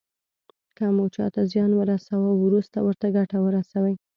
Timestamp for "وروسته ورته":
2.43-3.07